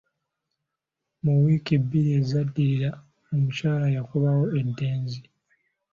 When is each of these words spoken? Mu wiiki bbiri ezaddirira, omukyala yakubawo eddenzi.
Mu 1.23 1.33
wiiki 1.41 1.73
bbiri 1.83 2.09
ezaddirira, 2.19 2.91
omukyala 3.33 3.85
yakubawo 3.95 4.45
eddenzi. 4.59 5.19